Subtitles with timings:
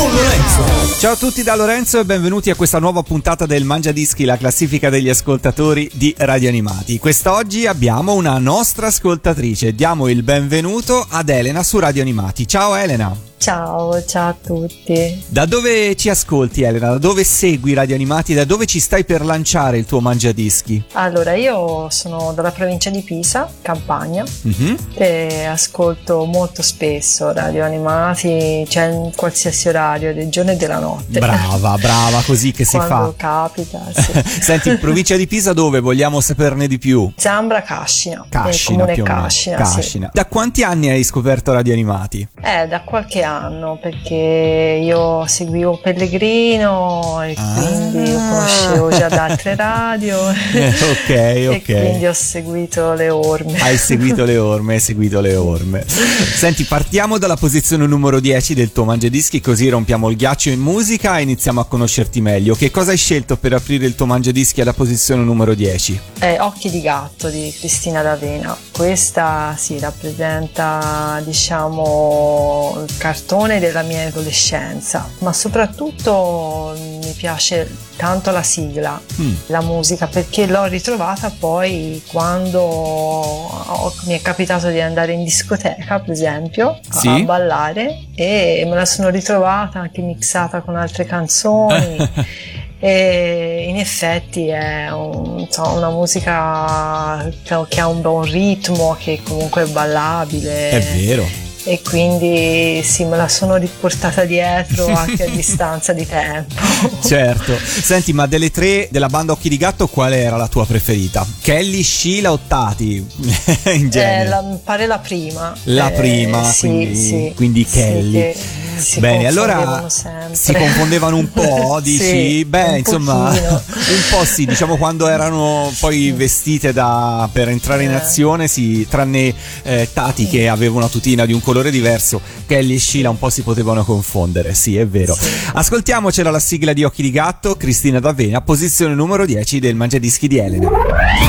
[0.00, 0.98] Con Lorenzo.
[0.98, 4.38] Ciao a tutti da Lorenzo e benvenuti a questa nuova puntata del Mangia Dischi, la
[4.38, 6.98] classifica degli ascoltatori di Radio Animati.
[6.98, 9.74] Quest'oggi abbiamo una nostra ascoltatrice.
[9.74, 12.48] Diamo il benvenuto ad Elena su Radio Animati.
[12.48, 13.29] Ciao Elena.
[13.40, 15.24] Ciao, ciao a tutti.
[15.26, 16.90] Da dove ci ascolti Elena?
[16.90, 18.34] Da dove segui Radio Animati?
[18.34, 20.84] Da dove ci stai per lanciare il tuo Mangiadischi?
[20.92, 24.74] Allora, io sono dalla provincia di Pisa, Campania, mm-hmm.
[24.92, 31.18] e ascolto molto spesso Radio Animati, cioè in qualsiasi orario del giorno e della notte.
[31.18, 32.86] Brava, brava, così che si fa.
[32.86, 34.22] Quando capita, sì.
[34.42, 35.80] Senti, in provincia di Pisa dove?
[35.80, 37.10] Vogliamo saperne di più.
[37.16, 38.22] Zambra, Cascina.
[38.28, 40.06] Cascina, più Cascina, Cascina.
[40.08, 40.12] Sì.
[40.12, 42.28] Da quanti anni hai scoperto Radio Animati?
[42.42, 47.54] Eh, da qualche anno anno perché io seguivo Pellegrino e ah.
[47.54, 50.18] quindi conoscevo già da altre radio.
[50.18, 51.68] ok, ok.
[51.68, 53.58] E quindi ho seguito le orme.
[53.58, 55.84] Hai seguito le orme, hai seguito le orme.
[55.86, 61.18] Senti, partiamo dalla posizione numero 10 del tuo Mangiadischi così rompiamo il ghiaccio in musica
[61.18, 62.54] e iniziamo a conoscerti meglio.
[62.54, 66.00] Che cosa hai scelto per aprire il tuo Mangiadischi alla posizione numero 10?
[66.20, 68.56] Eh, Occhi di gatto di Cristina D'Avena.
[68.72, 77.68] Questa si sì, rappresenta, diciamo, il cartone cartone della mia adolescenza, ma soprattutto mi piace
[77.96, 79.34] tanto la sigla, mm.
[79.46, 86.00] la musica, perché l'ho ritrovata poi quando ho, mi è capitato di andare in discoteca,
[86.00, 87.08] per esempio, sì?
[87.08, 91.98] a ballare e me la sono ritrovata anche mixata con altre canzoni.
[92.82, 97.30] e in effetti è un, insomma, una musica
[97.68, 100.70] che ha un buon ritmo, che comunque è ballabile.
[100.70, 106.54] È vero e quindi sì, me la sono riportata dietro anche a distanza di tempo.
[107.00, 107.56] Certo.
[107.58, 111.26] Senti, ma delle tre della banda Occhi di Gatto qual era la tua preferita?
[111.40, 113.04] Kelly, Sheila o Tati?
[113.72, 114.24] In genere.
[114.24, 115.54] Eh, la, pare la prima.
[115.64, 118.12] La eh, prima, sì, quindi, sì, quindi Kelly.
[118.12, 118.36] Che
[118.80, 120.34] si Bene, allora sempre.
[120.34, 122.04] si confondevano un po', dici?
[122.04, 123.48] sì, Beh, insomma, pochino.
[123.50, 127.96] un po' sì, diciamo quando erano poi vestite da, per entrare in eh.
[127.96, 132.78] azione, sì, tranne eh, Tati che aveva una tutina di un colore diverso, Kelly e
[132.78, 135.14] Sheila un po' si potevano confondere, sì, è vero.
[135.14, 135.28] Sì.
[135.54, 140.38] Ascoltiamocela la sigla di Occhi di Gatto, Cristina D'Avena, posizione numero 10 del Mangiadischi di
[140.38, 140.68] Elena.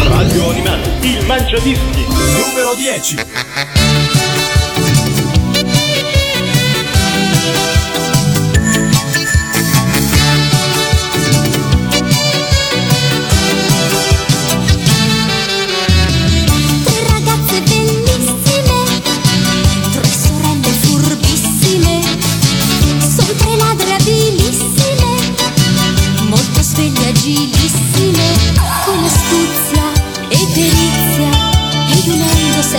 [0.08, 3.71] Radio Animati, il Mangiadischi, numero 10.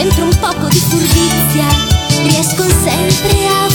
[0.02, 1.66] dentro un poco di furbizia.
[2.24, 3.71] Riesco sempre a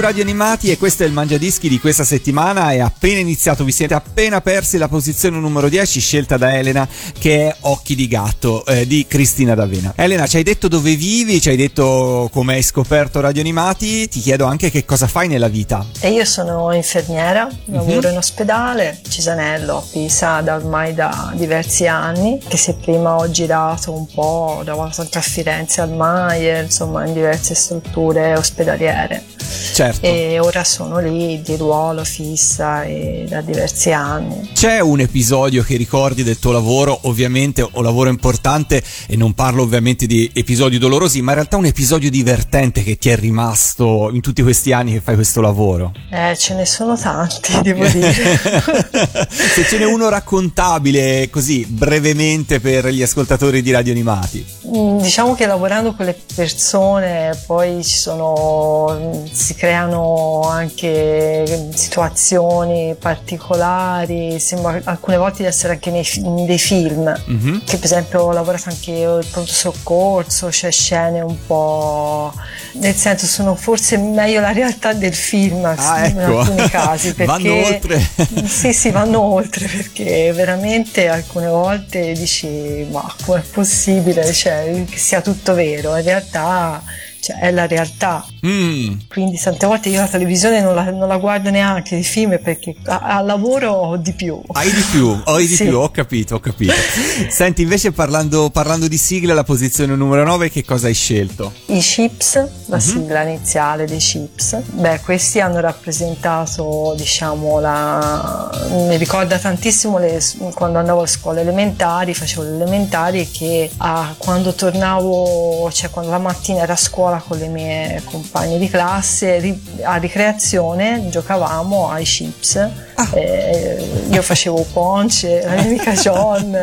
[0.00, 2.70] su Radio Animati e questo è il Mangiadischi di questa settimana.
[2.70, 6.88] È appena iniziato, vi siete appena persi la posizione numero 10 scelta da Elena
[7.18, 9.92] che è Occhi di gatto eh, di Cristina D'Avena.
[9.96, 14.20] Elena, ci hai detto dove vivi, ci hai detto come hai scoperto Radio Animati, ti
[14.20, 15.84] chiedo anche che cosa fai nella vita.
[16.00, 22.40] E io sono infermiera, lavoro in ospedale, Cisanello, a Pisa da ormai da diversi anni,
[22.48, 27.12] che se prima ho girato un po', lavorato anche a Firenze al Maier, insomma in
[27.12, 29.39] diverse strutture ospedaliere.
[29.80, 30.04] Certo.
[30.04, 34.50] E ora sono lì di ruolo fissa e da diversi anni.
[34.52, 39.62] C'è un episodio che ricordi del tuo lavoro, ovviamente un lavoro importante e non parlo
[39.62, 44.20] ovviamente di episodi dolorosi, ma in realtà un episodio divertente che ti è rimasto in
[44.20, 45.94] tutti questi anni che fai questo lavoro.
[46.10, 48.12] Eh, ce ne sono tanti, devo dire.
[49.32, 54.44] Se ce n'è uno raccontabile così brevemente per gli ascoltatori di Radio Animati.
[54.66, 64.38] Mm, Diciamo che lavorando con le persone poi ci sono, si creano anche situazioni particolari,
[64.38, 67.62] sembra alcune volte di essere anche nei, in dei film, Mhm.
[67.64, 72.32] che per esempio ho lavorato anche io il pronto soccorso, c'è scene un po',
[72.74, 76.40] nel senso sono forse meglio la realtà del film Ah, in ecco.
[76.40, 78.08] alcuni casi, perché Vanno oltre.
[78.46, 85.22] sì, sì, vanno oltre perché veramente alcune volte dici ma com'è possibile cioè, che sia
[85.22, 85.96] tutto vero?
[85.96, 86.82] In realtà
[87.20, 88.26] cioè, è la realtà.
[88.46, 92.38] Mm, Quindi tante volte io la televisione non la, non la guardo neanche i film
[92.42, 94.40] perché al lavoro ho di più.
[94.52, 95.64] hai di più, hai di Sì.
[95.64, 96.72] più, ho capito, ho capito.
[97.28, 101.52] Senti, invece parlando, parlando di sigla, la posizione numero 9, che cosa hai scelto?
[101.66, 108.50] I chips, la sigla iniziale dei chips, beh, questi hanno rappresentato, diciamo, la...
[108.70, 110.22] mi ricorda tantissimo le-
[110.54, 116.18] quando andavo a scuola elementari, facevo le elementari che ah, quando tornavo, cioè quando la
[116.18, 122.68] mattina era a scuola con le mie compagne di classe, a ricreazione giocavamo ai chips.
[123.14, 126.56] Eh, io facevo ponce, la mia amica John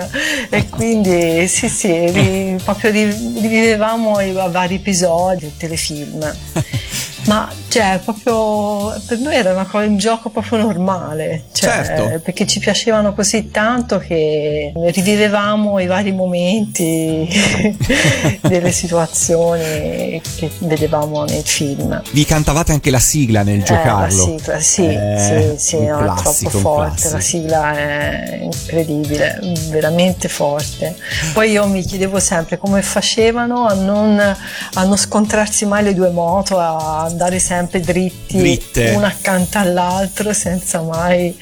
[0.49, 6.35] e quindi sì sì, ri- proprio ri- rivivevamo i va- vari episodi del telefilm.
[7.27, 12.21] Ma cioè, proprio per noi era una cosa, un gioco proprio normale, cioè, Certo.
[12.23, 17.27] perché ci piacevano così tanto che rivivevamo i vari momenti
[18.41, 22.01] delle situazioni che vedevamo nel film.
[22.11, 23.99] Vi cantavate anche la sigla nel Eh, giocarlo.
[24.03, 29.39] la sigla, sì, Eh, sì, sì, no, è classico, troppo forte, la sigla è incredibile,
[29.69, 30.95] veramente forte.
[31.33, 36.09] Poi io mi chiedevo sempre come facevano a non, a non scontrarsi mai le due
[36.09, 38.91] moto, a andare sempre dritti, Dritte.
[38.91, 41.35] una accanto all'altro senza mai...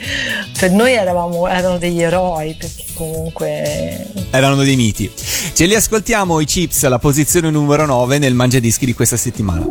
[0.58, 5.12] Per noi eravamo, erano degli eroi perché comunque Erano dei miti.
[5.54, 9.66] Ce li ascoltiamo i chips alla posizione numero 9 nel Mangiadischi di questa settimana.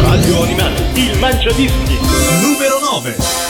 [0.00, 1.98] Radio Animati, il Mangiadischi.
[2.42, 3.49] Numero 9.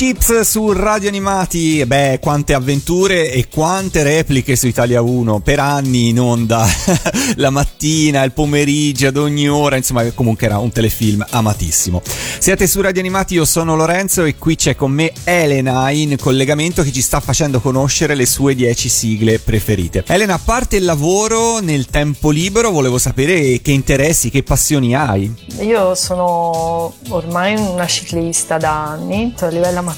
[0.00, 6.08] Chips su Radio Animati, beh, quante avventure e quante repliche su Italia 1 per anni
[6.08, 6.66] in onda,
[7.36, 12.00] la mattina, il pomeriggio, ad ogni ora, insomma, comunque era un telefilm amatissimo.
[12.38, 16.82] Siete su Radio Animati, io sono Lorenzo e qui c'è con me Elena in collegamento
[16.82, 20.04] che ci sta facendo conoscere le sue 10 sigle preferite.
[20.06, 25.30] Elena, a parte il lavoro, nel tempo libero, volevo sapere che interessi, che passioni hai.
[25.60, 29.88] Io sono ormai una ciclista da anni, a livello amatoriale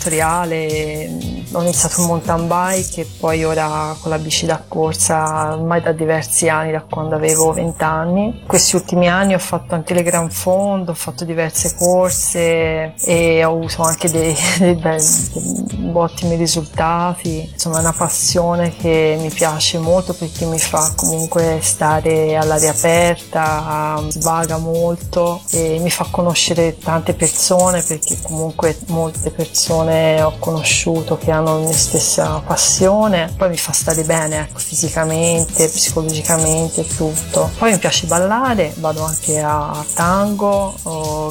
[1.53, 5.93] ho iniziato il mountain bike e poi ora con la bici da corsa ormai da
[5.93, 8.43] diversi anni, da quando avevo 20 anni.
[8.47, 13.51] Questi ultimi anni ho fatto anche le Gran Fondo, ho fatto diverse corse e ho
[13.51, 17.49] avuto anche dei, dei belli, dei ottimi risultati.
[17.53, 24.03] Insomma è una passione che mi piace molto perché mi fa comunque stare all'aria aperta,
[24.09, 31.31] svaga molto e mi fa conoscere tante persone perché comunque molte persone ho conosciuto che
[31.31, 37.51] hanno la mia stessa passione, poi mi fa stare bene ecco, fisicamente, psicologicamente, tutto.
[37.59, 40.75] Poi mi piace ballare, vado anche a tango,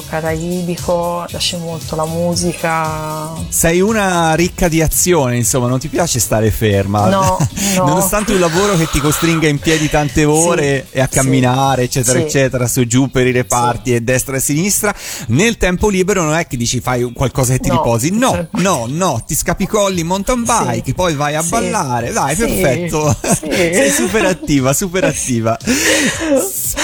[0.08, 3.32] caraibico, mi piace molto la musica.
[3.48, 7.08] Sei una ricca di azione, insomma, non ti piace stare ferma.
[7.08, 7.38] No,
[7.76, 7.84] no.
[7.86, 11.82] Nonostante un lavoro che ti costringa in piedi tante ore Sì, e a sì, camminare,
[11.84, 12.24] eccetera, sì.
[12.24, 14.94] eccetera, su giù per i reparti e destra e sinistra,
[15.28, 18.10] nel tempo libero non è che dici fai qualcosa e ti No, riposi.
[18.10, 20.94] No, no, no, ti scapicolli in mountain bike, Sì.
[20.94, 21.48] poi vai a Sì.
[21.50, 22.12] ballare.
[22.12, 22.40] Dai, Sì.
[22.46, 23.16] perfetto.
[23.42, 25.56] Sei super attiva, super attiva.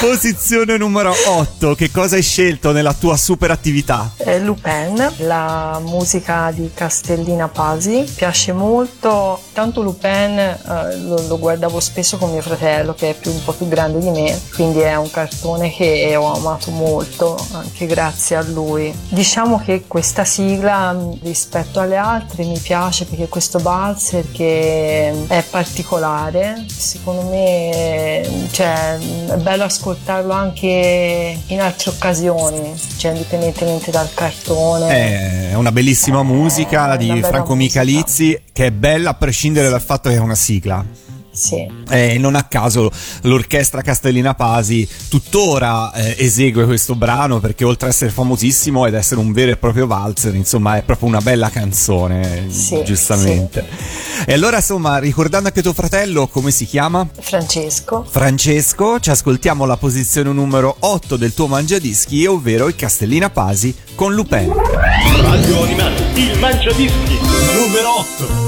[0.01, 4.13] Posizione numero 8, che cosa hai scelto nella tua super attività?
[4.17, 11.81] Eh, Lupin, la musica di Castellina Pasi, piace molto, tanto Lupin eh, lo, lo guardavo
[11.81, 14.95] spesso con mio fratello che è più- un po' più grande di me, quindi è
[14.97, 18.95] un cartone che ho amato molto anche grazie a lui.
[19.09, 21.19] Diciamo che questa sigla mh,
[21.51, 29.37] rispetto alle altre mi piace perché questo valzer che è particolare, secondo me cioè, è
[29.37, 35.51] bello ascoltarlo anche in altre occasioni, cioè indipendentemente dal cartone.
[35.51, 37.81] È una bellissima musica Una di Franco musica.
[37.81, 40.85] Michalizzi che è bella a prescindere dal fatto che è una sigla.
[41.39, 41.67] Sì.
[41.89, 42.91] E non a caso
[43.23, 49.21] l'orchestra Castellina Pasi tuttora eh, esegue questo brano perché oltre ad essere famosissimo ed essere
[49.21, 53.67] un vero e proprio valzer, insomma è proprio una bella canzone, Sì, giustamente.
[54.27, 57.07] E allora insomma ricordando anche tuo fratello, come si chiama?
[57.21, 58.05] Francesco.
[58.09, 64.13] Francesco, ci ascoltiamo la posizione numero 8 del tuo mangiadischi, ovvero il Castellina Pasi con
[64.13, 64.53] Lupin.
[64.53, 67.19] Radio Animati, il Mangiadischi,
[67.55, 68.48] numero 8.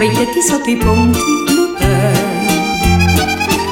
[0.00, 1.18] va Sopra i tetti, sotto i ponti,
[1.54, 2.48] Lupin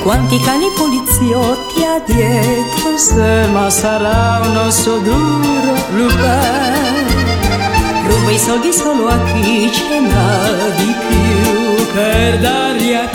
[0.02, 7.06] Quanti cani poliziotti ha dietro se Ma sarà un osso duro, Lupin
[8.06, 13.08] Ruba i soldi solo a chi ce n'ha di più Per darli a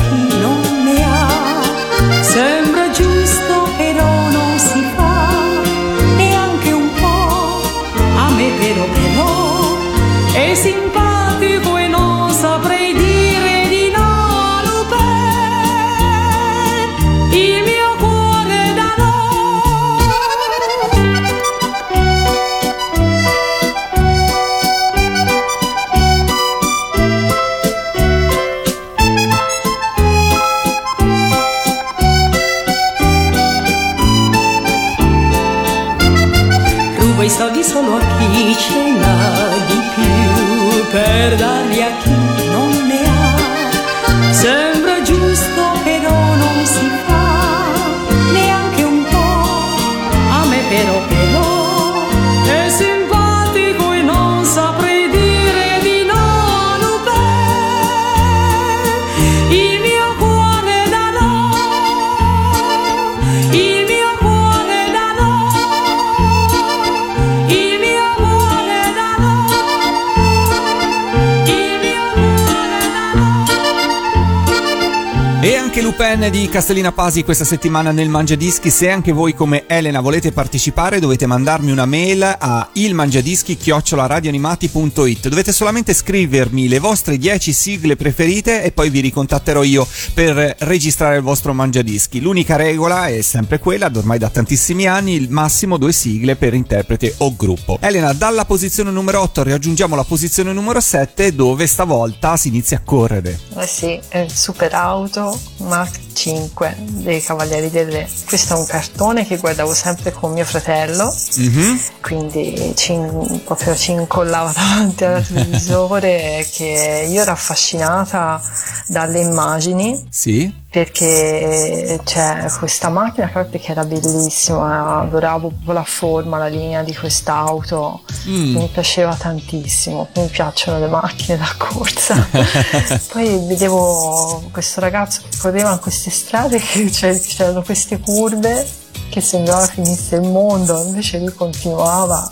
[76.53, 78.69] Castellina Pasi questa settimana nel Mangia Dischi.
[78.69, 85.95] Se anche voi come Elena volete partecipare dovete mandarmi una mail a ilmangiadischi-radioanimati.it Dovete solamente
[85.95, 91.55] scrivermi le vostre 10 sigle preferite e poi vi ricontatterò io per registrare il vostro
[91.55, 92.21] Mangia Dischi.
[92.21, 97.15] L'unica regola è sempre quella, ormai da tantissimi anni, il massimo due sigle per interprete
[97.17, 97.79] o gruppo.
[97.81, 102.81] Elena, dalla posizione numero 8 raggiungiamo la posizione numero 7 dove stavolta si inizia a
[102.85, 103.39] correre.
[103.57, 106.42] Eh sì, Super Auto Mark 5
[106.77, 108.09] dei Cavalieri del Re.
[108.25, 111.79] Questo è un cartone che guardavo sempre con mio fratello, Mhm.
[112.01, 112.97] quindi ci,
[113.45, 118.41] proprio ci incollava davanti al televisore che io ero affascinata
[118.87, 120.51] dalle immagini Sì?
[120.73, 128.01] Perché c'è questa macchina che era bellissima, adoravo proprio la forma, la linea di quest'auto,
[128.25, 128.55] Mm.
[128.55, 132.15] mi piaceva tantissimo, mi piacciono le macchine da corsa.
[133.11, 138.65] Poi vedevo questo ragazzo che correva in queste strade che cioè, c'erano queste curve
[139.09, 142.27] che sembrava finisse il mondo, invece lui continuava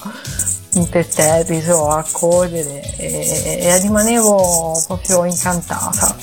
[0.73, 6.15] imperterrito a correre e, e rimanevo proprio incantata.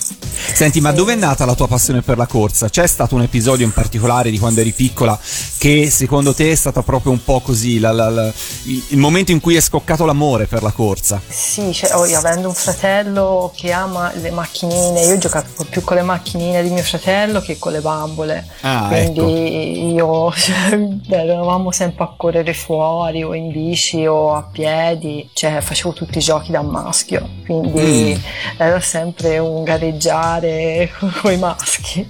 [0.53, 2.69] Senti, ma dove è nata la tua passione per la corsa?
[2.69, 5.17] C'è stato un episodio in particolare di quando eri piccola
[5.57, 8.33] che secondo te è stato proprio un po' così, la- la- la-
[8.65, 11.21] il momento in cui è scoccato l'amore per la corsa?
[11.29, 15.83] Sì, cioè, oh, io avendo un fratello che ama le macchinine, io ho giocato più
[15.85, 18.45] con le macchinine di mio fratello che con le bambole.
[18.63, 25.29] Ah, Quindi io cioè, eravamo sempre a correre fuori o in bici o a piedi,
[25.35, 27.77] cioè facevo tutti i giochi da maschio, quindi
[28.19, 28.61] Mm.
[28.61, 30.38] era sempre un gareggiare
[31.21, 32.09] con i maschi.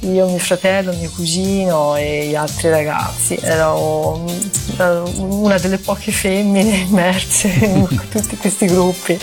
[0.00, 3.38] Io, mio fratello, mio cugino e gli altri ragazzi.
[3.40, 4.24] Ero
[4.78, 9.18] ero una delle poche femmine immerse in tutti questi gruppi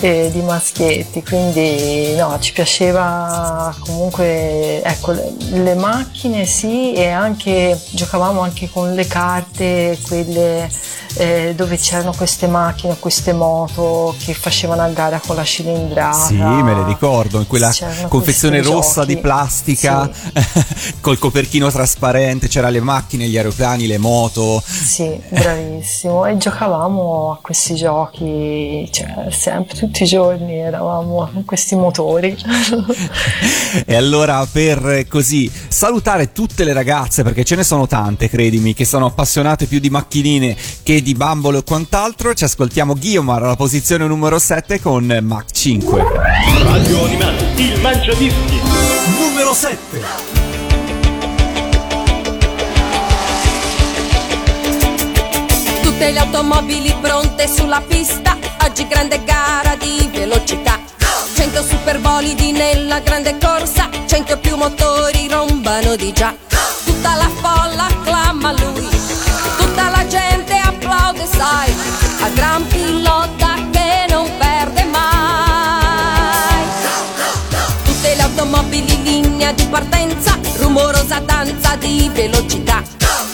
[0.00, 7.78] eh, di maschietti, quindi no, ci piaceva comunque ecco, le, le macchine sì e anche
[7.90, 10.68] giocavamo anche con le carte, quelle
[11.18, 16.26] eh, dove c'erano queste macchine, queste moto che facevano a gara con la cilindrata.
[16.26, 19.14] Sì, me le ricordo, in quella C'erano confezione rossa giochi.
[19.14, 20.10] di plastica
[21.00, 24.62] col coperchino trasparente, c'era le macchine, gli aeroplani, le moto.
[24.66, 26.26] Sì, bravissimo.
[26.26, 32.36] E giocavamo a questi giochi, cioè, sempre, tutti i giorni eravamo con questi motori.
[33.84, 38.84] E allora per così salutare tutte le ragazze, perché ce ne sono tante, credimi, che
[38.84, 44.06] sono appassionate più di macchinine che di bambole o quant'altro, ci ascoltiamo Guiomar alla posizione
[44.06, 46.02] numero 7 con Mach 5.
[46.62, 47.25] Radio Animati,
[47.56, 48.60] il Mangiadischi.
[49.18, 49.78] Numero 7.
[55.82, 60.78] Tutte le automobili pronte sulla pista, oggi grande gara di velocità.
[61.34, 66.34] 100 superbolidi nella grande corsa, 100 più motori rombano di già.
[66.84, 68.75] Tutta la folla acclama lui,
[79.46, 82.82] linea di partenza, rumorosa danza di velocità.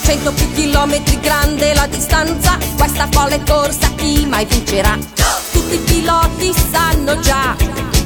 [0.03, 4.97] 100 più chilometri grande la distanza, questa folle corsa chi mai vincerà?
[5.51, 7.55] Tutti i piloti sanno già,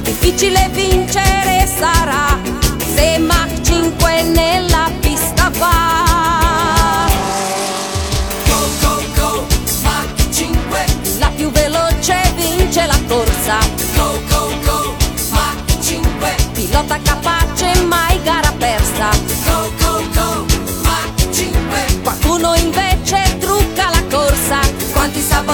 [0.03, 2.37] difficile vincere sarà,
[2.95, 7.07] se Mach 5 nella pista va.
[8.45, 9.47] Go, go, go,
[9.83, 10.85] Mach 5,
[11.19, 13.57] la più veloce vince la corsa.
[13.95, 14.95] Go, go, go,
[15.31, 17.46] Mach 5, pilota capace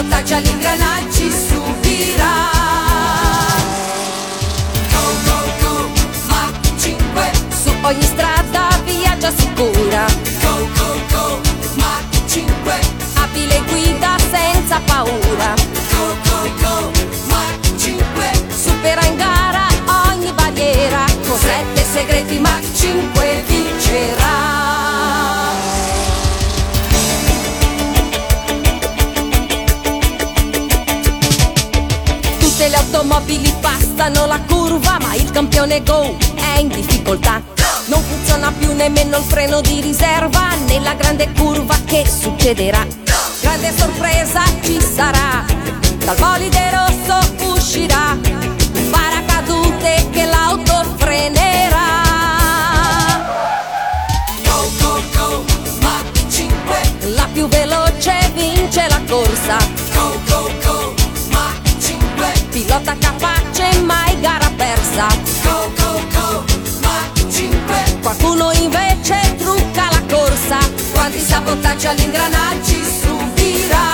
[0.03, 2.51] Quanti sabotaggi agli ingranaggi subirà.
[4.91, 5.89] Go, go, go,
[6.27, 8.22] Mach 5, su ogni strada
[34.73, 37.43] curva, ma il campione Go è in difficoltà.
[37.85, 42.85] Non funziona più nemmeno il freno di riserva, nella grande curva che succederà?
[43.41, 45.45] Grande sorpresa ci sarà,
[46.03, 48.42] dal bolide rosso uscirà
[71.83, 73.85] appoggia gli ingranaggi subirà.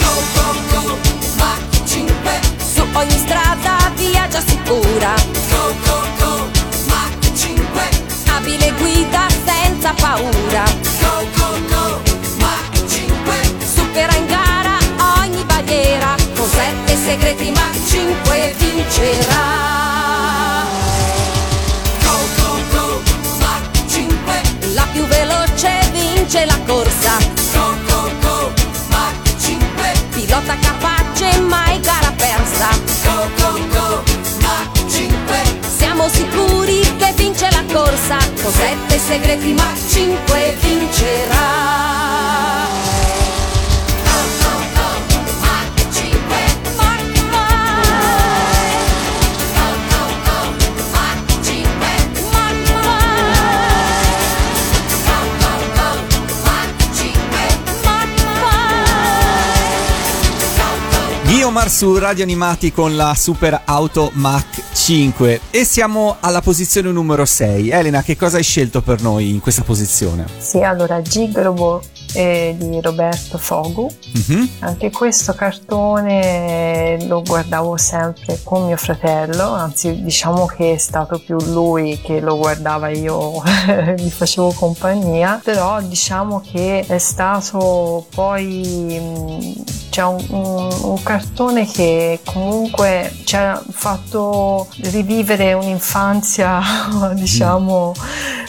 [0.00, 0.98] Go, go, go,
[1.36, 2.40] Mach 5
[2.74, 5.14] su ogni strada viaggia sicura.
[5.50, 6.48] Go, go, go,
[6.86, 7.88] Mach 5
[8.34, 10.64] abile guida senza paura.
[11.00, 12.00] Go, go, go,
[12.38, 14.78] Mach 5 supera in gara
[15.20, 16.14] ogni barriera.
[16.34, 19.57] Con sette segreti Mach 5 vincerà.
[39.08, 40.98] Mach 5 Mach,
[41.30, 41.78] Mach
[61.24, 64.57] Guiomar su Radio Animati con la Super Auto Mach
[64.88, 67.68] 5 e siamo alla posizione numero 6.
[67.68, 70.24] Elena, che cosa hai scelto per noi in questa posizione?
[70.38, 71.82] Sì, allora Gigrobo
[72.14, 73.86] eh, di Roberto Fogu.
[74.14, 74.48] Mhm.
[74.60, 81.36] Anche questo cartone lo guardavo sempre con mio fratello, anzi diciamo che è stato più
[81.38, 83.42] lui che lo guardava io,
[83.94, 91.66] gli facevo compagnia, però diciamo che è stato poi mh, c'è un, un- un cartone
[91.66, 96.60] che comunque ci ha fatto rivivere un'infanzia
[97.14, 97.92] diciamo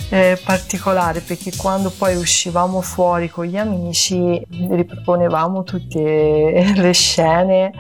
[0.10, 6.00] eh, particolare perché quando poi uscivamo fuori con gli amici riproponevamo tutte
[6.76, 7.72] le scene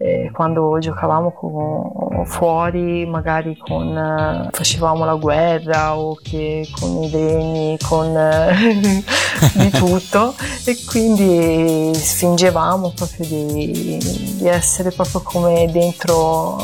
[0.00, 7.10] eh, quando giocavamo con- fuori magari con eh, facevamo la guerra o che con i
[7.10, 9.02] legni con eh,
[9.54, 10.34] di tutto.
[10.64, 13.98] E quindi fingevamo proprio di,
[14.38, 16.56] di essere proprio come dentro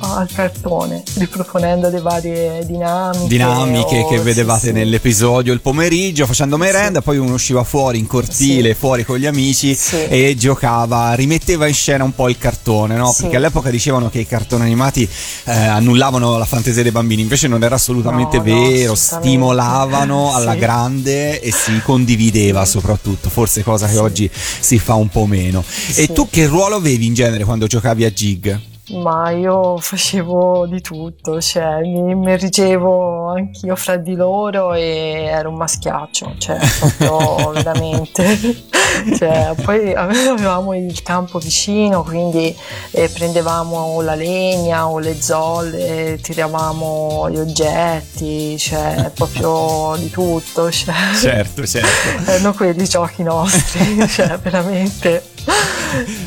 [0.00, 4.78] al cartone riproponendo le varie dinamiche Dinamiche o- che vedevate sì.
[4.78, 9.78] nell'episodio il pomeriggio facendo merenda, poi uno usciva fuori in cortile, fuori con gli amici
[10.08, 13.14] e giocava, rimetteva in scena un po' il cartone, no?
[13.18, 15.08] Perché all'epoca dicevano che i cartoni animati
[15.44, 19.28] eh, annullavano la fantasia dei bambini, invece non era assolutamente No, no, vero, assolutamente.
[19.28, 25.26] stimolavano alla grande e si condivideva soprattutto, forse cosa che oggi si fa un po'
[25.26, 25.64] meno.
[25.94, 28.69] E tu che ruolo avevi in genere quando giocavi a Gig?
[28.92, 35.56] Ma io facevo di tutto, cioè mi immergevo anch'io fra di loro e ero un
[35.56, 38.68] maschiaccio, cioè proprio veramente.
[39.16, 42.54] Cioè, poi avevamo il campo vicino, quindi
[42.90, 50.70] eh, prendevamo la legna o le zolle, tiravamo gli oggetti, cioè proprio di tutto.
[50.70, 51.88] Cioè, Certo, certo.
[52.30, 55.22] erano quelli i giochi nostri, cioè veramente.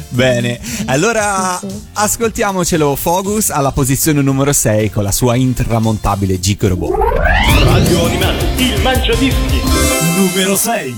[0.10, 1.82] Bene, allora Sì, sì.
[2.54, 6.94] Ascoltiamocelo Focus alla posizione numero 6 con la sua intramontabile Gig Robot.
[7.64, 9.62] Radio Animati, il mangiadischi.
[10.16, 10.96] Numero 6.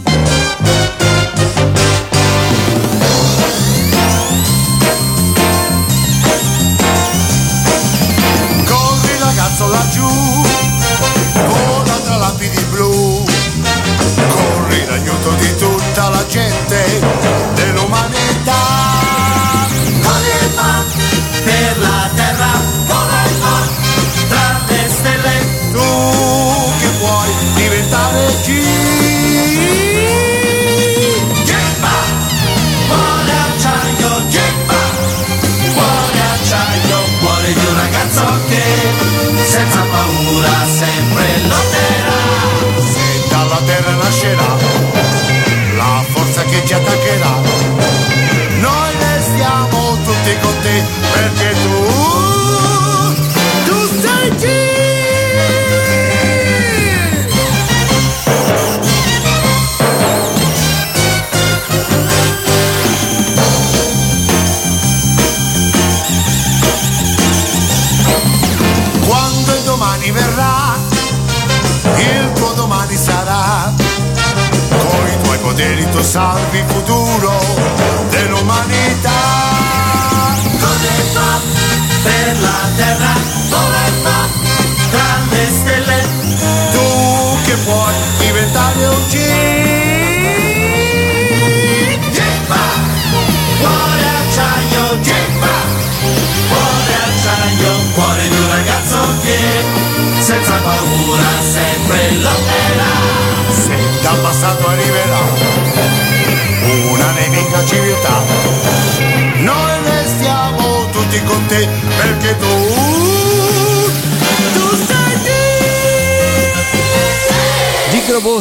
[8.65, 10.07] Corri ragazzo laggiù,
[11.47, 13.23] vola tra lampidi blu,
[14.29, 17.54] corri l'aiuto di tutta la gente
[28.43, 28.94] que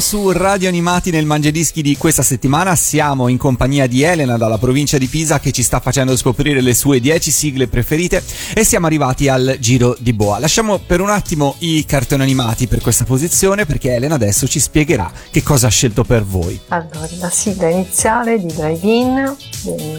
[0.05, 2.77] su Radio Animati nel Mangiadischi di questa settimana.
[2.77, 6.75] Siamo in compagnia di Elena dalla provincia di Pisa che ci sta facendo scoprire le
[6.75, 10.39] sue 10 sigle preferite e siamo arrivati al giro di boa.
[10.39, 15.11] Lasciamo per un attimo i cartoni animati per questa posizione perché Elena adesso ci spiegherà
[15.31, 16.61] che cosa ha scelto per voi.
[16.69, 19.35] Allora, la sigla iniziale di Drive-In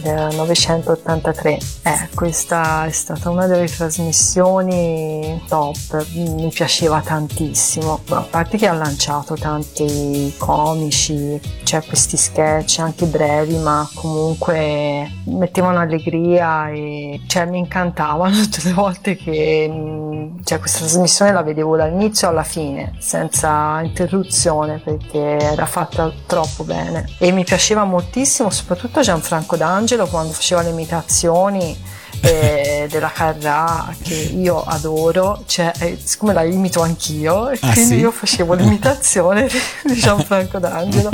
[0.04, 1.58] del 983.
[1.82, 8.02] Eh, questa è stata una delle trasmissioni top, mi piaceva tantissimo.
[8.10, 9.95] A parte che ha lanciato tanti
[10.38, 18.62] comici, cioè questi sketch anche brevi, ma comunque mettevano allegria e cioè, mi incantavano tutte
[18.64, 25.38] le volte che mh, cioè, questa trasmissione la vedevo dall'inizio alla fine, senza interruzione perché
[25.38, 27.06] era fatta troppo bene.
[27.20, 31.78] E mi piaceva moltissimo, soprattutto Gianfranco D'Angelo quando faceva le imitazioni
[32.22, 37.96] eh, della Carrà che io adoro, cioè, eh, siccome la imito anch'io, e Ah, quindi
[37.96, 38.00] sì?
[38.02, 41.10] io facevo l'imitazione di- Gianfranco D'Angelo,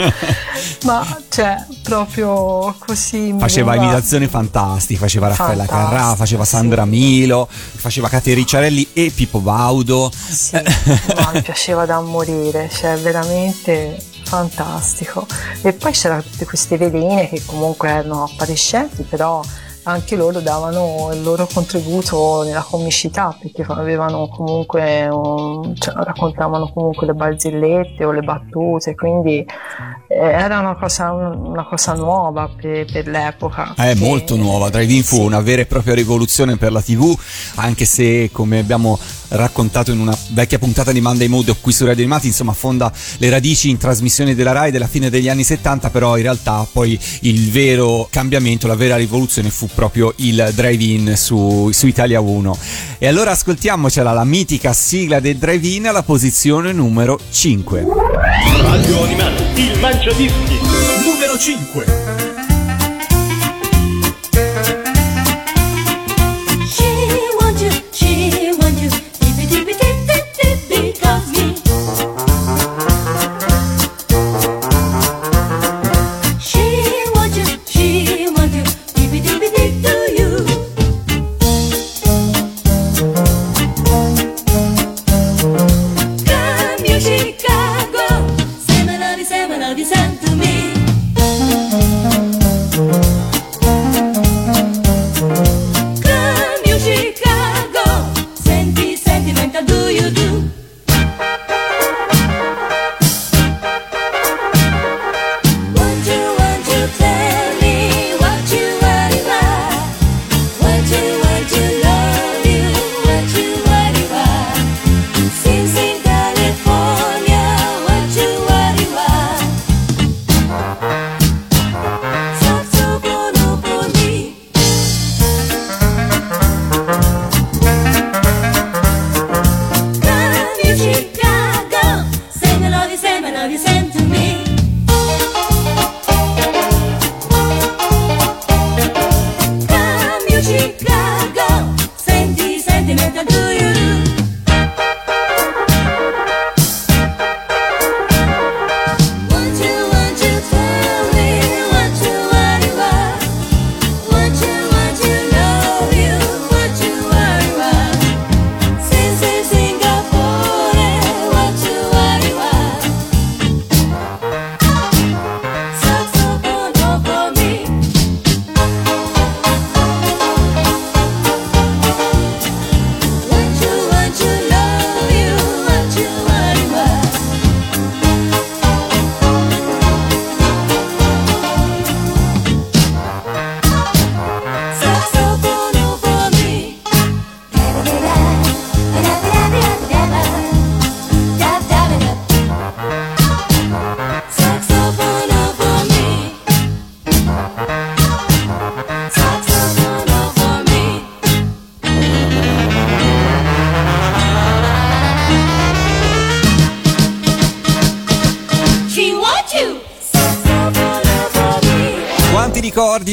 [0.83, 3.33] ma cioè proprio così.
[3.37, 6.89] Faceva veniva- imitazioni fantastiche, faceva Raffaella Carrà, faceva Sandra sì.
[6.89, 10.11] Milo, faceva Katia Ricciarelli e Pippo Baudo.
[10.11, 15.25] Sì, no, mi piaceva da morire, cioè veramente fantastico.
[15.61, 19.41] E poi c'erano tutte queste veline che comunque erano appariscenti, però
[19.83, 27.07] anche loro davano il loro contributo nella comicità perché avevano comunque un- cioè, raccontavano comunque
[27.07, 29.43] le barzellette o le battute quindi
[30.07, 33.73] eh, era una cosa, una cosa nuova per, per l'epoca.
[33.75, 35.21] È che- molto nuova, Drive-In fu Sì.
[35.21, 37.17] una vera e propria rivoluzione per la TV,
[37.55, 42.03] anche se come abbiamo raccontato in una vecchia puntata di Monday Mood qui su Radio
[42.03, 46.17] Animati, insomma fonda le radici in trasmissioni della RAI della fine degli anni 70, però
[46.17, 51.87] in realtà poi il vero cambiamento, la vera rivoluzione fu proprio il Drive-In su, su
[51.87, 52.57] Italia 1.
[52.97, 57.85] E allora ascoltiamocela la mitica sigla del Drive-In alla posizione numero 5.
[58.61, 60.59] Radio Animati, il Mangiadischi.
[61.03, 62.30] Numero 5.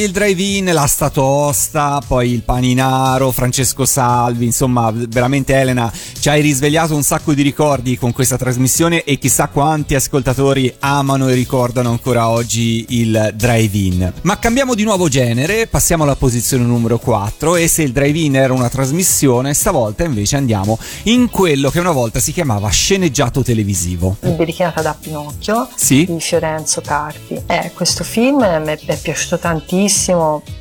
[0.09, 6.95] Il drive-in, la Statosta, poi il Paninaro, Francesco Salvi, insomma, veramente Elena ci hai risvegliato
[6.95, 12.29] un sacco di ricordi con questa trasmissione e chissà quanti ascoltatori amano e ricordano ancora
[12.29, 14.13] oggi il drive-in.
[14.23, 18.53] Ma cambiamo di nuovo genere, passiamo alla posizione numero 4 e se il drive-in era
[18.53, 24.17] una trasmissione, stavolta invece andiamo in quello che una volta si chiamava sceneggiato televisivo.
[24.21, 26.05] Liberichinata da Pinocchio Sì?
[26.05, 27.39] di Fiorenzo Carpi.
[27.45, 29.97] Eh, questo film mi è piaciuto tantissimo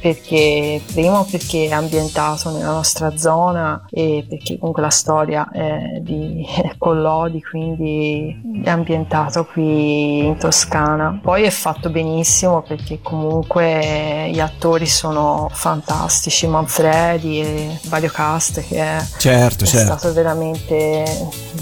[0.00, 6.44] perché, primo perché è ambientato nella nostra zona e perché comunque la storia è di
[6.76, 11.18] Collodi, quindi è ambientato qui in Toscana.
[11.22, 18.76] Poi è fatto benissimo perché comunque gli attori sono fantastici, Manfredi e Mario Cast che
[18.76, 19.98] è Certo, è certo.
[19.98, 21.04] stato veramente,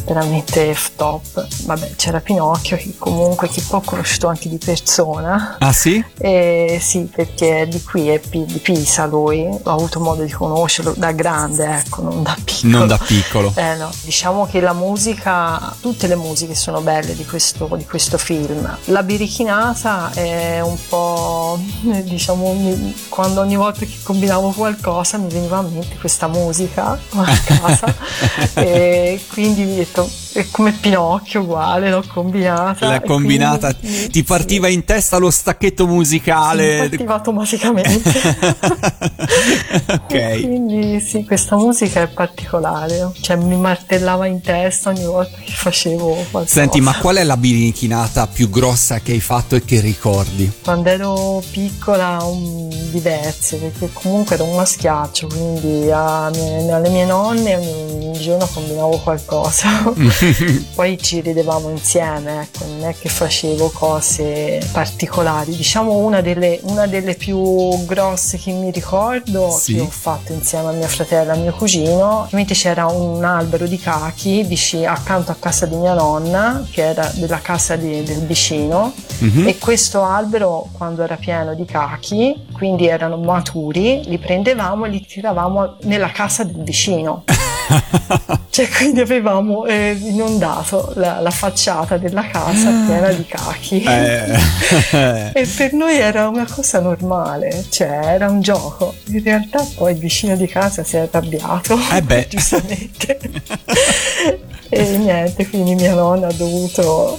[0.04, 1.46] veramente top.
[1.64, 5.56] Vabbè, c'era Pinocchio che comunque chi può ho conosciuto anche di persona.
[5.58, 6.02] Ah sì?
[6.18, 10.30] Eh, sì, perché è di qui, è pi- di Pisa lui, ho avuto modo di
[10.32, 12.78] conoscerlo da grande, ecco, non da piccolo.
[12.78, 13.52] Non da piccolo.
[13.54, 18.18] Eh no, diciamo che la musica, tutte le musiche sono belle di questo, di questo
[18.18, 18.76] film.
[18.86, 25.58] La birichinata è un po', diciamo, mi- quando ogni volta che combinavo qualcosa mi veniva
[25.58, 27.94] a mente questa musica a casa
[28.54, 30.08] e quindi mi ho detto,
[30.40, 32.88] è come Pinocchio uguale, l'ho combinata.
[32.88, 34.74] L'ha combinata, quindi- ti partiva sì.
[34.74, 36.82] in testa lo stacchetto Sì, musicale.
[36.82, 38.10] mi partiva automaticamente.
[39.92, 40.40] ok.
[40.42, 46.26] Quindi sì, questa musica è particolare, cioè mi martellava in testa ogni volta che facevo
[46.30, 46.46] qualcosa.
[46.60, 50.52] Senti, ma qual è la birichinata più grossa che hai fatto e che ricordi?
[50.62, 57.04] Quando ero piccola um, diverse, perché comunque ero una schiaccio, quindi a mie- alle mie
[57.06, 59.68] nonne ogni giorno combinavo qualcosa.
[60.74, 65.54] Poi ci ridevamo insieme, ecco, non è che facevo cose particolari.
[65.54, 69.74] Diciamo una delle, una delle più grosse che mi ricordo, Sì.
[69.74, 73.66] che ho fatto insieme a mio fratello e a mio cugino, ovviamente c'era un albero
[73.66, 78.24] di cachi vicino, accanto a casa di mia nonna, che era della casa di- del
[78.26, 79.48] vicino, Mhm.
[79.48, 85.04] e questo albero quando era pieno di cachi, quindi erano maturi, li prendevamo e li
[85.06, 87.24] tiravamo nella casa del vicino.
[88.56, 93.82] Cioè, quindi avevamo eh, inondato la, la facciata della casa piena di cachi.
[93.82, 98.94] Eh, E per noi era una cosa normale, cioè era un gioco.
[99.08, 102.28] In realtà poi il vicino di casa si è arrabbiato, Eh beh.
[102.30, 103.18] giustamente.
[104.70, 107.18] e niente, quindi mia nonna ha dovuto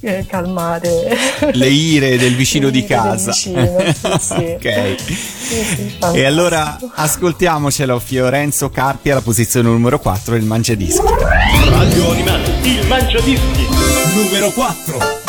[0.00, 1.16] eh, calmare
[1.52, 3.32] le ire del vicino di casa.
[3.32, 4.34] vicino, sì, sì.
[4.56, 4.94] ok.
[4.98, 11.02] Sì, sì, E allora ascoltiamocelo Fiorenzo Carpi alla posizione numero 4 il Mangiadischi.
[11.68, 13.66] Radio Animale, il Mangiadischi.
[14.14, 15.27] Numero 4.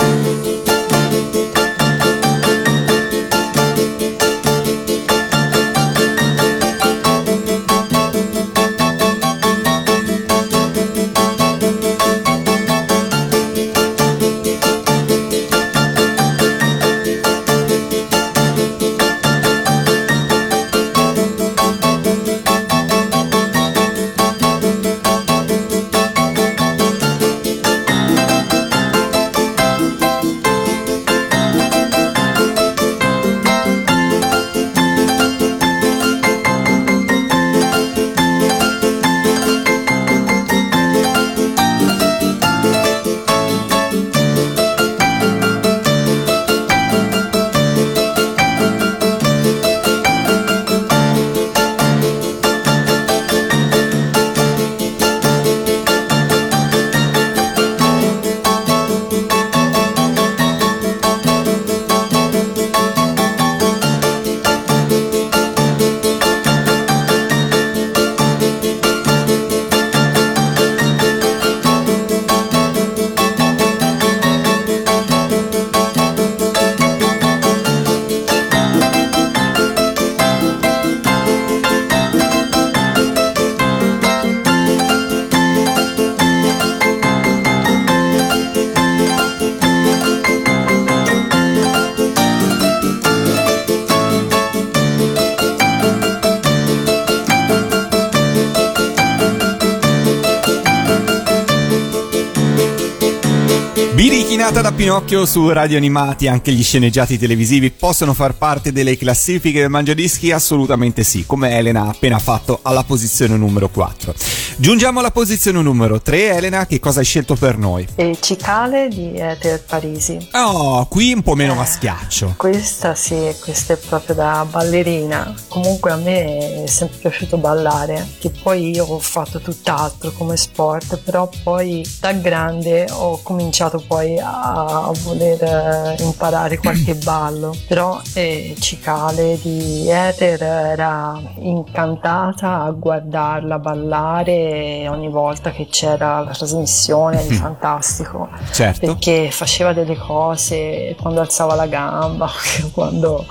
[104.79, 110.31] Pinocchio su Radio Animati, anche gli sceneggiati televisivi possono far parte delle classifiche del Mangiadischi?
[110.31, 114.13] Assolutamente sì, come Elena ha appena fatto alla posizione numero 4.
[114.61, 117.87] Giungiamo alla posizione numero 3, Elena, che cosa hai scelto per noi?
[117.95, 120.17] E Cicale di Ether Parisi.
[120.33, 122.33] Oh, qui un po' meno Eh, maschiaccio.
[122.35, 125.33] Questa sì, questa è proprio da ballerina.
[125.47, 130.99] Comunque a me è sempre piaciuto ballare, che poi io ho fatto tutt'altro come sport,
[131.05, 137.55] però poi da grande ho cominciato poi a voler eh, imparare qualche ballo.
[137.65, 144.47] Però eh, Cicale di Ether era incantata a guardarla ballare
[144.89, 148.85] ogni volta che c'era la trasmissione di Fantastico Certo.
[148.85, 152.29] perché faceva delle cose quando alzava la gamba,
[152.73, 153.25] quando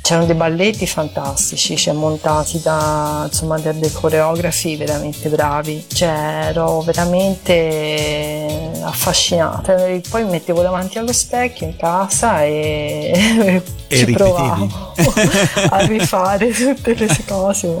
[0.00, 6.80] c'erano dei balletti fantastici, cioè montati da insomma da dei coreografi veramente bravi, cioè ero
[6.80, 9.74] veramente affascinata.
[10.08, 13.62] Poi mi mettevo davanti allo specchio in casa e,
[13.94, 14.94] E provavo
[15.70, 17.76] a rifare tutte le cose.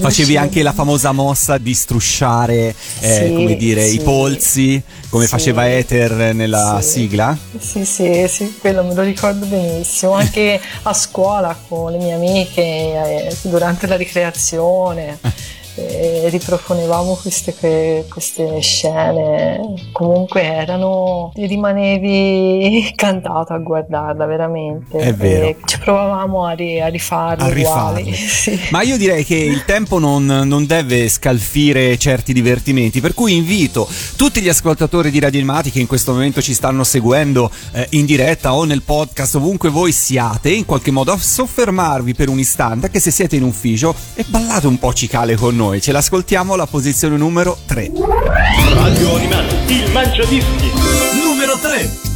[0.00, 4.00] Facevi anche la famosa mossa di strusciare, eh, Sì, come dire, i sì.
[4.00, 5.30] polsi, come Sì.
[5.30, 7.36] faceva Ether nella sigla?
[7.58, 10.12] Sì, sì, sì, quello me lo ricordo benissimo.
[10.12, 15.18] Anche a scuola con le mie amiche eh, durante la ricreazione.
[15.76, 25.46] Eh, riproponevamo queste, que- queste scene comunque erano rimanevi cantato a guardarla veramente È vero.
[25.46, 28.12] E ci provavamo a, ri- a rifarle a rifarle.
[28.14, 28.58] sì.
[28.70, 33.88] Ma io direi che il tempo non, non deve scalfire certi divertimenti, per cui invito
[34.16, 38.06] tutti gli ascoltatori di Radio Animati che in questo momento ci stanno seguendo eh, in
[38.06, 42.86] diretta o nel podcast, ovunque voi siate, in qualche modo a soffermarvi per un istante,
[42.86, 45.65] anche se siete in ufficio, e ballate un po' cicale con noi.
[45.80, 47.92] Ce l'ascoltiamo alla posizione numero 3.
[48.72, 50.72] Radio Animati, il Mangiadischi.
[51.22, 52.06] Numero 3.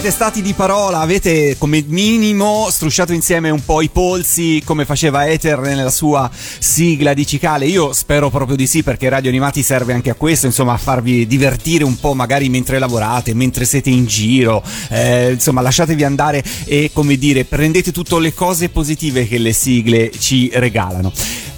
[0.00, 5.28] Siete stati di parola, avete come minimo strusciato insieme un po' i polsi come faceva
[5.28, 7.66] Ether nella sua sigla di Cicale.
[7.66, 11.26] Io spero proprio di sì perché Radio Animati serve anche a questo, insomma a farvi
[11.26, 16.88] divertire un po' magari mentre lavorate, mentre siete in giro, eh, insomma lasciatevi andare e
[16.94, 21.12] come dire prendete tutte le cose positive che le sigle ci regalano.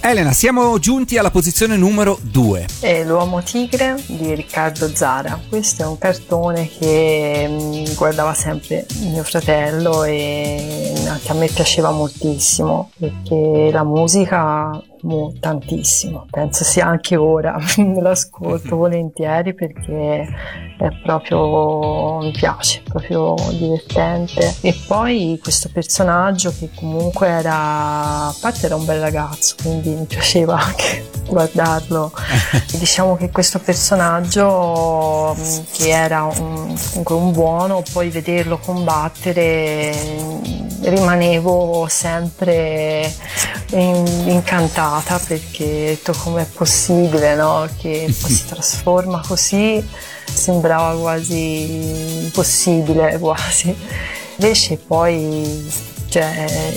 [0.05, 2.67] Elena, siamo giunti alla posizione numero 2.
[2.81, 5.39] È L'uomo tigre di Riccardo Zara.
[5.49, 11.93] Questo è un cartone che mm, guardava sempre mio fratello e anche a me piaceva
[11.93, 16.27] moltissimo perché la musica mo- tantissimo.
[16.31, 20.27] Penso sia anche ora, me l'ascolto volentieri perché
[20.79, 24.55] è proprio mi piace, proprio divertente.
[24.61, 30.05] E poi questo personaggio che comunque era a parte era un bel ragazzo, quindi mi
[30.07, 32.13] piaceva anche guardarlo.
[32.79, 40.89] diciamo che questo personaggio mh, che era un, comunque un buono, poi vederlo combattere mh,
[40.89, 43.13] rimanevo sempre
[43.73, 44.25] in-
[44.93, 47.67] incantata perché ho detto com'è possibile no?
[47.79, 49.85] che si trasforma così,
[50.25, 53.75] sembrava quasi impossibile quasi.
[54.37, 55.71] Invece poi
[56.13, 56.75] cioè,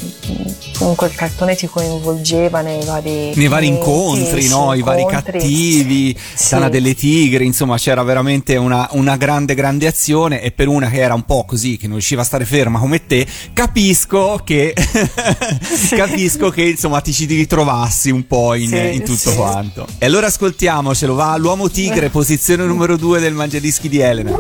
[0.78, 4.74] comunque il cartone ti coinvolgeva nei vari, nei vari incontri, sì, no?
[4.74, 5.40] i vari incontri.
[5.40, 6.46] cattivi, Sì.
[6.46, 11.02] Sana delle Tigre, insomma c'era veramente una, una grande grande azione e per una che
[11.02, 14.74] era un po' così, che non riusciva a stare ferma come te, capisco che
[15.98, 19.36] capisco che insomma ti ci ritrovassi un po' in, Sì, in tutto sì.
[19.36, 19.86] quanto.
[19.98, 24.32] E allora ascoltiamocelo, va l'uomo tigre, posizione numero 2 del Mangiadischi di Elena.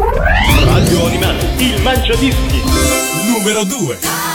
[0.63, 2.61] Radio Animati, il Mangiadischi.
[3.37, 4.34] Numero 2.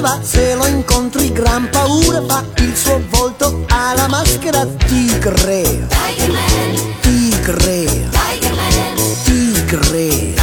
[0.00, 5.86] Notte va, se lo incontri gran paura fa il suo volto alla maschera tigre.
[7.00, 8.08] Tigre.
[9.24, 10.34] Tigre.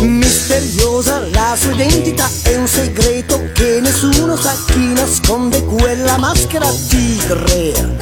[0.00, 7.98] Misteriosa la sua identità è un segreto che nessuno sa chi nasconde quella maschera tigre.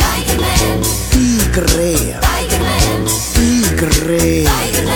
[1.08, 2.18] Tigre.
[3.32, 4.42] Tigre.
[4.42, 4.87] È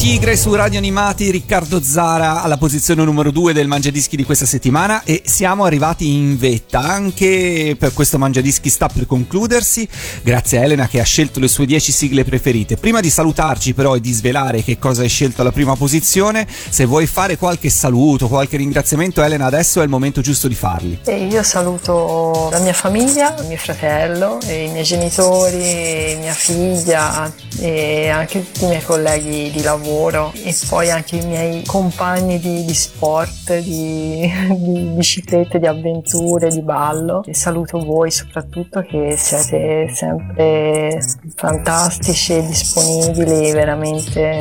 [0.00, 5.04] tigre su Radio Animati, Riccardo Zara alla posizione numero 2 del Mangiadischi di questa settimana
[5.04, 6.78] e siamo arrivati in vetta.
[6.78, 9.86] Anche per questo Mangiadischi sta per concludersi,
[10.22, 12.78] grazie a Elena che ha scelto le sue 10 sigle preferite.
[12.78, 16.86] Prima di salutarci però e di svelare che cosa hai scelto alla prima posizione, se
[16.86, 20.98] vuoi fare qualche saluto, qualche ringraziamento Elena, adesso è il momento giusto di farli.
[21.04, 28.46] E io saluto la mia famiglia, mio fratello, i miei genitori, mia figlia e anche
[28.50, 29.88] tutti i miei colleghi di lavoro
[30.32, 36.62] e poi anche i miei compagni di, di sport, di, di biciclette, di avventure, di
[36.62, 37.22] ballo.
[37.24, 41.00] E saluto voi soprattutto che siete sempre
[41.34, 44.38] fantastici e disponibili, veramente,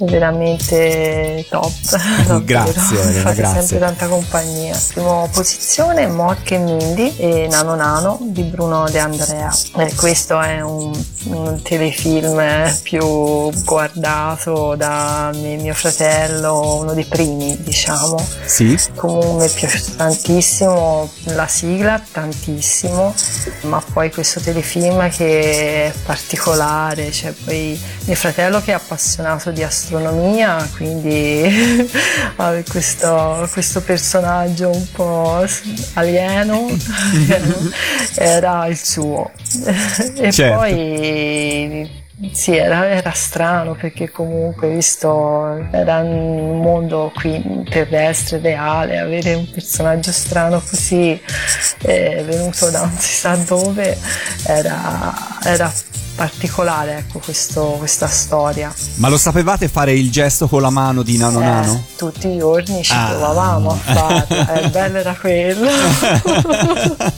[0.00, 1.72] veramente top.
[2.44, 3.60] Grazie, Elena, Fate grazie.
[3.60, 4.78] sempre tanta compagnia.
[4.92, 9.54] Prima posizione Mork e Mindy e Nano Nano di Bruno De Andrea.
[9.76, 10.92] Eh, questo è un,
[11.24, 18.16] un telefilm eh, più guardato da me- mio fratello, uno dei primi diciamo.
[18.44, 18.78] Sì?
[18.94, 23.14] Comunque mi è piaciuto tantissimo la sigla, tantissimo,
[23.62, 29.62] ma poi questo telefilm che è particolare, cioè poi mio fratello che è appassionato di
[29.62, 29.84] astronomia,
[30.76, 31.88] quindi
[32.36, 35.44] ha questo, questo personaggio un po'
[35.94, 36.66] alieno
[38.16, 39.30] era il suo.
[40.16, 40.56] e Certo.
[40.56, 49.34] poi sì, era, era strano perché comunque, visto era un mondo qui terrestre, reale, avere
[49.34, 51.20] un personaggio strano così
[51.82, 53.98] eh, venuto da non si sa dove
[54.46, 55.12] era,
[55.46, 55.72] era
[56.16, 58.72] particolare, ecco, questo- questa storia.
[58.94, 61.84] Ma lo sapevate fare il gesto con la mano di Nano Eh, Nano?
[61.96, 63.08] tutti i giorni ci Ah.
[63.10, 65.68] provavamo a farlo, eh, il bello era quello.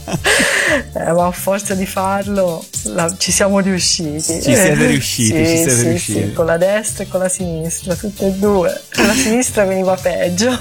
[0.93, 4.21] Eh, ma a forza di farlo la- ci siamo riusciti.
[4.21, 6.21] Ci siete riusciti, Sì, ci siete sì, riusciti.
[6.27, 8.79] sì, con la destra e con la sinistra, tutte e due.
[8.93, 10.51] Con la sinistra veniva peggio,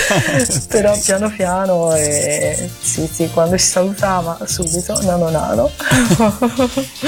[0.68, 5.70] però piano piano e sì, sì, quando si salutava subito nano nano.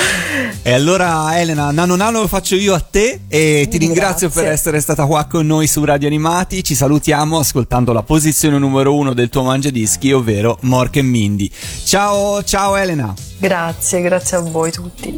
[0.63, 4.43] E allora Elena, Nano Nano lo faccio io a te e ti ringrazio Grazie.
[4.43, 6.65] per essere stata qua con noi su Radio Animati.
[6.65, 11.51] Ci salutiamo ascoltando la posizione numero uno del tuo mangiadischi, ovvero Mork e Mindy.
[11.85, 13.15] Ciao, ciao Elena.
[13.39, 15.17] grazie, grazie a voi tutti.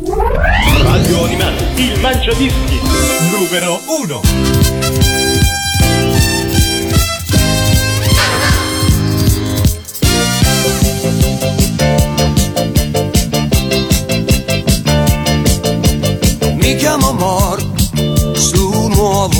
[0.82, 2.80] Radio Animati, il Mangiadischi
[3.30, 5.15] numero 1.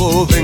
[0.06, 0.35] Nuovo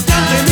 [0.00, 0.51] parlo con